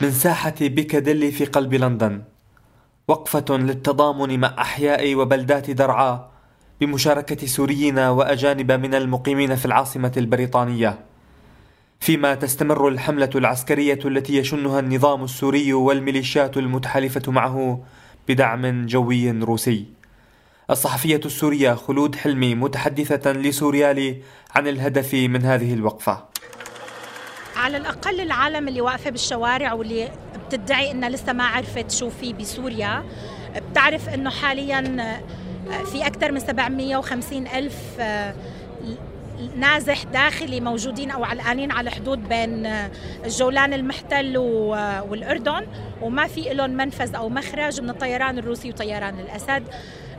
من 0.00 0.10
ساحة 0.10 0.54
بيكاديلي 0.60 1.30
في 1.30 1.44
قلب 1.44 1.74
لندن 1.74 2.22
وقفة 3.08 3.44
للتضامن 3.50 4.40
مع 4.40 4.54
أحياء 4.58 5.14
وبلدات 5.14 5.70
درعا 5.70 6.30
بمشاركة 6.80 7.46
سوريين 7.46 7.98
وأجانب 7.98 8.72
من 8.72 8.94
المقيمين 8.94 9.56
في 9.56 9.64
العاصمة 9.64 10.12
البريطانية. 10.16 10.98
فيما 12.00 12.34
تستمر 12.34 12.88
الحملة 12.88 13.30
العسكرية 13.34 13.98
التي 14.04 14.36
يشنها 14.36 14.80
النظام 14.80 15.24
السوري 15.24 15.72
والميليشيات 15.72 16.56
المتحالفة 16.56 17.32
معه 17.32 17.84
بدعم 18.28 18.86
جوي 18.86 19.30
روسي. 19.30 19.86
الصحفية 20.70 21.20
السورية 21.24 21.74
خلود 21.74 22.16
حلمي 22.16 22.54
متحدثة 22.54 23.32
لسوريالي 23.32 24.22
عن 24.54 24.68
الهدف 24.68 25.14
من 25.14 25.44
هذه 25.44 25.74
الوقفة. 25.74 26.24
على 27.56 27.76
الأقل 27.76 28.20
العالم 28.20 28.68
اللي 28.68 28.80
واقفة 28.80 29.10
بالشوارع 29.10 29.72
واللي 29.72 30.10
بتدعي 30.46 30.90
إنها 30.90 31.08
لسه 31.08 31.32
ما 31.32 31.44
عرفت 31.44 31.90
شو 31.90 32.10
في 32.10 32.32
بسوريا 32.32 33.04
بتعرف 33.70 34.08
إنه 34.08 34.30
حاليا 34.30 34.80
في 35.92 36.06
أكثر 36.06 36.32
من 36.32 36.40
750 36.40 37.46
ألف 37.46 37.74
نازح 39.56 40.02
داخلي 40.02 40.60
موجودين 40.60 41.10
أو 41.10 41.24
علقانين 41.24 41.72
على 41.72 41.88
الحدود 41.88 42.28
بين 42.28 42.66
الجولان 43.24 43.72
المحتل 43.72 44.38
والأردن 45.08 45.66
وما 46.02 46.26
في 46.26 46.54
لهم 46.54 46.70
منفذ 46.70 47.14
أو 47.14 47.28
مخرج 47.28 47.80
من 47.80 47.90
الطيران 47.90 48.38
الروسي 48.38 48.70
وطيران 48.70 49.20
الأسد. 49.20 49.64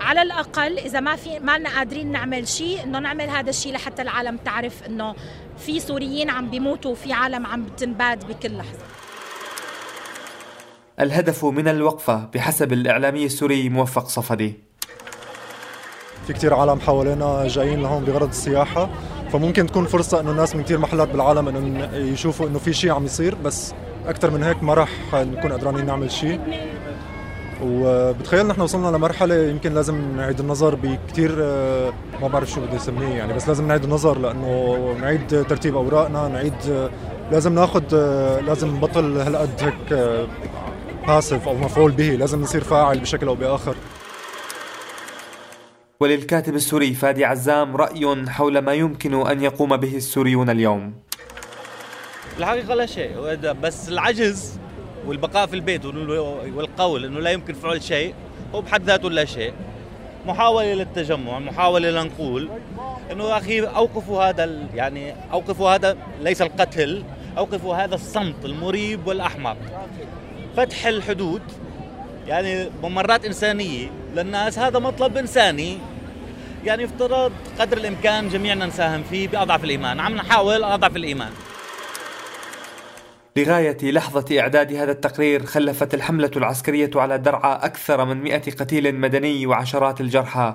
على 0.00 0.22
الأقل 0.22 0.78
إذا 0.78 1.00
ما 1.00 1.16
في 1.16 1.38
ما 1.38 1.64
قادرين 1.76 2.12
نعمل 2.12 2.48
شيء 2.48 2.82
إنه 2.84 2.98
نعمل 2.98 3.30
هذا 3.30 3.50
الشيء 3.50 3.72
لحتى 3.72 4.02
العالم 4.02 4.36
تعرف 4.36 4.82
إنه 4.86 5.14
في 5.58 5.80
سوريين 5.80 6.30
عم 6.30 6.50
بيموتوا 6.50 6.90
وفي 6.90 7.12
عالم 7.12 7.46
عم 7.46 7.64
بتنباد 7.64 8.26
بكل 8.26 8.56
لحظة. 8.56 8.84
الهدف 11.00 11.44
من 11.44 11.68
الوقفة 11.68 12.30
بحسب 12.34 12.72
الإعلامي 12.72 13.26
السوري 13.26 13.68
موفق 13.68 14.08
صفدي. 14.08 14.71
في 16.26 16.32
كتير 16.32 16.54
عالم 16.54 16.80
حوالينا 16.80 17.48
جايين 17.48 17.82
لهون 17.82 18.04
بغرض 18.04 18.28
السياحة. 18.28 18.88
فممكن 19.32 19.66
تكون 19.66 19.84
فرصة 19.84 20.20
إنه 20.20 20.30
الناس 20.30 20.56
من 20.56 20.62
كتير 20.62 20.78
محلات 20.78 21.08
بالعالم 21.08 21.48
انه 21.48 21.88
يشوفوا 21.94 22.46
إنه 22.46 22.58
في 22.58 22.72
شيء 22.72 22.90
عم 22.90 23.04
يصير 23.04 23.34
بس 23.44 23.74
أكثر 24.06 24.30
من 24.30 24.42
هيك 24.42 24.62
ما 24.62 24.74
راح 24.74 24.90
نكون 25.14 25.52
قدرانين 25.52 25.86
نعمل 25.86 26.10
شيء 26.10 26.40
وبتخيل 27.64 28.46
نحن 28.46 28.60
وصلنا 28.60 28.96
لمرحلة 28.96 29.34
يمكن 29.34 29.74
لازم 29.74 30.16
نعيد 30.16 30.40
النظر 30.40 30.74
بكثير 30.74 31.36
ما 32.22 32.28
بعرف 32.28 32.50
شو 32.50 32.60
بدي 32.60 32.76
أسميه 32.76 33.14
يعني 33.14 33.32
بس 33.32 33.48
لازم 33.48 33.68
نعيد 33.68 33.84
النظر 33.84 34.18
لأنه 34.18 34.78
نعيد 35.00 35.46
ترتيب 35.48 35.76
أوراقنا 35.76 36.28
نعيد 36.28 36.88
لازم 37.30 37.54
ناخذ 37.54 37.82
لازم 38.46 38.76
نبطل 38.76 39.16
هالقد 39.16 39.50
هيك 39.60 40.18
باسف 41.06 41.48
أو 41.48 41.54
مفعول 41.54 41.90
به 41.90 42.08
لازم 42.08 42.42
نصير 42.42 42.64
فاعل 42.64 42.98
بشكل 42.98 43.26
أو 43.26 43.34
بآخر. 43.34 43.74
وللكاتب 46.02 46.54
السوري 46.54 46.94
فادي 46.94 47.24
عزام 47.24 47.76
رأي 47.76 48.26
حول 48.28 48.58
ما 48.58 48.74
يمكن 48.74 49.26
أن 49.26 49.42
يقوم 49.42 49.76
به 49.76 49.96
السوريون 49.96 50.50
اليوم. 50.50 50.94
الحقيقة 52.38 52.74
لا 52.74 52.86
شيء 52.86 53.34
بس 53.62 53.88
العجز 53.88 54.58
والبقاء 55.06 55.46
في 55.46 55.54
البيت 55.54 55.84
والقول 56.56 57.04
إنه 57.04 57.20
لا 57.20 57.30
يمكن 57.30 57.54
فعل 57.54 57.82
شيء 57.82 58.14
هو 58.54 58.60
بحد 58.60 58.82
ذاته 58.82 59.10
لا 59.10 59.24
شيء. 59.24 59.52
محاولة 60.26 60.74
للتجمع 60.74 61.38
محاولة 61.38 61.90
لنقول 61.90 62.50
إنه 63.12 63.24
يا 63.24 63.38
أخي 63.38 63.60
أوقفوا 63.60 64.24
هذا 64.24 64.68
يعني 64.74 65.14
أوقفوا 65.32 65.70
هذا 65.70 65.96
ليس 66.20 66.42
القتل 66.42 67.02
أوقفوا 67.38 67.74
هذا 67.74 67.94
الصمت 67.94 68.44
المريب 68.44 69.06
والأحمق. 69.06 69.56
فتح 70.56 70.86
الحدود 70.86 71.42
يعني 72.26 72.70
ممرات 72.82 73.24
إنسانية 73.24 73.90
للناس 74.14 74.58
هذا 74.58 74.78
مطلب 74.78 75.16
إنساني. 75.16 75.78
يعني 76.64 76.84
افترض 76.84 77.32
قدر 77.58 77.76
الإمكان 77.76 78.28
جميعنا 78.28 78.66
نساهم 78.66 79.02
فيه 79.02 79.28
بأضعف 79.28 79.64
الإيمان. 79.64 80.00
عم 80.00 80.14
نحاول 80.14 80.64
أضعف 80.64 80.96
الإيمان. 80.96 81.32
لغاية 83.36 83.76
لحظة 83.82 84.40
إعداد 84.40 84.72
هذا 84.72 84.92
التقرير 84.92 85.46
خلفت 85.46 85.94
الحملة 85.94 86.30
العسكرية 86.36 86.90
على 86.94 87.18
درعا 87.18 87.64
أكثر 87.64 88.04
من 88.04 88.22
مئة 88.22 88.52
قتيل 88.52 88.94
مدني 88.94 89.46
وعشرات 89.46 90.00
الجرحى. 90.00 90.54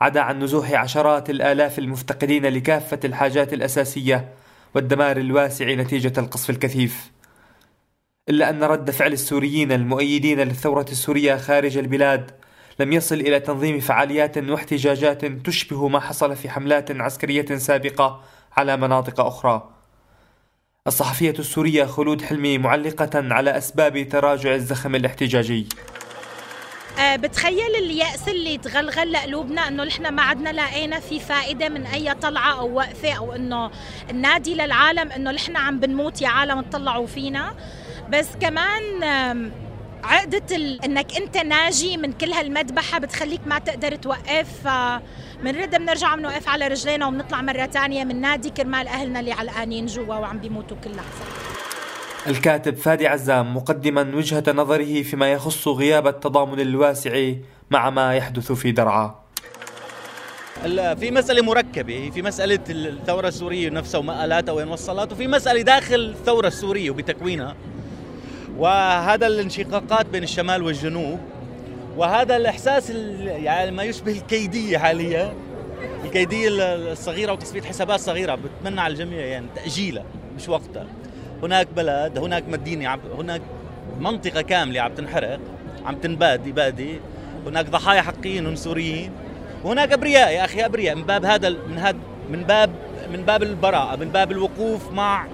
عدا 0.00 0.20
عن 0.20 0.42
نزوح 0.42 0.72
عشرات 0.72 1.30
الآلاف 1.30 1.78
المفتقدين 1.78 2.46
لكافة 2.46 3.00
الحاجات 3.04 3.52
الأساسية 3.52 4.28
والدمار 4.74 5.16
الواسع 5.16 5.74
نتيجة 5.74 6.12
القصف 6.18 6.50
الكثيف. 6.50 7.10
إلا 8.28 8.50
أن 8.50 8.64
رد 8.64 8.90
فعل 8.90 9.12
السوريين 9.12 9.72
المؤيدين 9.72 10.40
للثورة 10.40 10.86
السورية 10.90 11.36
خارج 11.36 11.78
البلاد 11.78 12.30
لم 12.80 12.92
يصل 12.92 13.14
إلى 13.14 13.40
تنظيم 13.40 13.80
فعاليات 13.80 14.38
واحتجاجات 14.38 15.24
تشبه 15.24 15.88
ما 15.88 16.00
حصل 16.00 16.36
في 16.36 16.50
حملات 16.50 16.90
عسكرية 16.90 17.56
سابقة 17.56 18.20
على 18.56 18.76
مناطق 18.76 19.20
أخرى. 19.20 19.70
الصحفية 20.86 21.34
السورية 21.38 21.84
خلود 21.84 22.22
حلمي 22.22 22.58
معلقة 22.58 23.10
على 23.14 23.58
أسباب 23.58 24.08
تراجع 24.08 24.54
الزخم 24.54 24.94
الاحتجاجي. 24.94 25.66
أه 26.98 27.16
بتخيل 27.16 27.76
اليأس 27.78 28.28
اللي 28.28 28.58
تغلغل 28.58 29.12
لقلوبنا 29.12 29.68
إنه 29.68 29.84
نحن 29.84 30.08
ما 30.08 30.22
عدنا 30.22 30.52
لقينا 30.52 31.00
في 31.00 31.20
فائدة 31.20 31.68
من 31.68 31.86
أي 31.86 32.14
طلعة 32.14 32.60
أو 32.60 32.74
وقفة 32.74 33.12
أو 33.12 33.32
إنه 33.32 33.70
النادي 34.10 34.54
للعالم 34.54 35.12
إنه 35.12 35.30
نحن 35.30 35.56
عم 35.56 35.80
بنموت 35.80 36.22
يا 36.22 36.28
عالم 36.28 36.60
تطلعوا 36.60 37.06
فينا. 37.06 37.54
بس 38.10 38.28
كمان 38.40 39.02
عقدة 40.04 40.56
ال... 40.56 40.84
إنك 40.84 41.16
أنت 41.16 41.36
ناجي 41.36 41.96
من 41.96 42.12
كل 42.12 42.32
هالمذبحة 42.32 42.98
بتخليك 42.98 43.40
ما 43.46 43.58
تقدر 43.58 43.96
توقف 43.96 44.68
بنرد 45.44 45.70
بنرجع 45.76 46.14
بنوقف 46.14 46.48
على 46.48 46.68
رجلينا 46.68 47.06
وبنطلع 47.06 47.42
مرة 47.42 47.64
تانية 47.64 48.04
من 48.04 48.20
نادي 48.20 48.50
كرمال 48.50 48.88
أهلنا 48.88 49.20
اللي 49.20 49.32
علقانين 49.32 49.86
جوا 49.86 50.14
وعم 50.14 50.38
بيموتوا 50.38 50.76
كل 50.84 50.90
لحظة. 50.90 51.24
الكاتب 52.26 52.76
فادي 52.76 53.08
عزام 53.08 53.56
مقدما 53.56 54.16
وجهة 54.16 54.44
نظره 54.48 55.02
فيما 55.02 55.32
يخص 55.32 55.68
غياب 55.68 56.06
التضامن 56.06 56.60
الواسع 56.60 57.32
مع 57.70 57.90
ما 57.90 58.14
يحدث 58.14 58.52
في 58.52 58.72
درعا. 58.72 59.14
في 61.00 61.10
مسألة 61.10 61.42
مركبة 61.42 62.10
في 62.14 62.22
مسألة 62.22 62.60
الثورة 62.68 63.28
السورية 63.28 63.70
نفسها 63.70 63.98
ومآلاتها 63.98 64.52
وين 64.52 64.68
وصلت 64.68 65.12
وفي 65.12 65.26
مسألة 65.26 65.62
داخل 65.62 65.94
الثورة 65.94 66.46
السورية 66.46 66.90
وبتكوينها. 66.90 67.56
وهذا 68.60 69.26
الانشقاقات 69.26 70.06
بين 70.06 70.22
الشمال 70.22 70.62
والجنوب 70.62 71.18
وهذا 71.96 72.36
الإحساس 72.36 72.90
يعني 73.24 73.70
ما 73.70 73.82
يشبه 73.82 74.12
الكيدية 74.12 74.78
حاليا. 74.78 75.32
الكيدية 76.04 76.48
الصغيرة 76.74 77.32
وتصفية 77.32 77.62
حسابات 77.62 78.00
صغيرة 78.00 78.34
بتمنى 78.34 78.80
على 78.80 78.92
الجميع 78.92 79.26
يعني 79.26 79.46
تأجيلها 79.56 80.04
مش 80.36 80.48
وقتها. 80.48 80.86
هناك 81.42 81.68
بلد 81.76 82.18
هناك 82.18 82.48
مدينة 82.48 82.98
هناك 83.18 83.42
منطقة 84.00 84.40
كاملة 84.42 84.80
عم 84.80 84.94
تنحرق 84.94 85.40
عم 85.86 85.96
تنباد 85.96 86.48
اباده 86.48 87.00
هناك 87.46 87.70
ضحايا 87.70 88.02
حقيقيين 88.02 88.56
سوريين. 88.56 89.10
وهناك 89.64 89.92
أبرياء 89.92 90.32
يا 90.32 90.44
أخي 90.44 90.64
أبرياء 90.64 90.94
من 90.94 91.02
باب 91.02 91.24
هذا 91.24 91.48
من 91.48 91.78
هذا 91.78 91.98
من 92.30 92.42
باب 92.42 92.70
من 93.12 93.22
باب 93.22 93.42
البراءة 93.42 93.96
من 93.96 94.08
باب 94.08 94.32
الوقوف 94.32 94.92
مع 94.92 95.26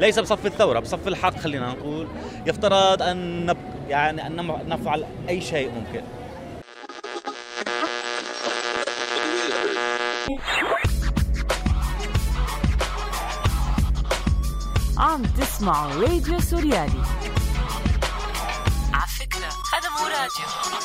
ليس 0.00 0.18
بصف 0.18 0.46
الثورة 0.46 0.80
بصف 0.80 1.08
الحق 1.08 1.38
خلينا 1.38 1.68
نقول. 1.68 2.08
يفترض 2.46 3.02
أن 3.02 3.46
نب 3.46 3.56
يعني 3.88 4.26
أن 4.26 4.36
نفعل 4.68 5.04
أي 5.28 5.40
شيء 5.40 5.70
ممكن. 5.70 6.02
عم 14.98 15.22
تسمعوا 15.22 15.92
راديو 15.92 16.40
سوريالي. 16.40 17.02
على 18.92 19.06
فكرة 19.18 19.48
هذا 19.72 19.88
مو 19.88 20.06
راديو. 20.06 20.77